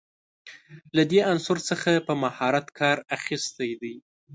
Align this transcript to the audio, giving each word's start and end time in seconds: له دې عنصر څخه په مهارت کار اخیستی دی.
له 0.95 1.03
دې 1.11 1.19
عنصر 1.31 1.57
څخه 1.69 1.91
په 2.07 2.13
مهارت 2.23 2.67
کار 2.79 2.97
اخیستی 3.17 3.71
دی. 3.81 3.95